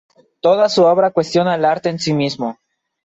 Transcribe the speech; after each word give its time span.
Toda 0.39 0.67
su 0.67 0.83
obra 0.85 1.11
cuestiona 1.11 1.53
el 1.53 1.63
arte 1.63 1.89
en 1.89 1.99
sí 1.99 2.11
mismo. 2.11 2.57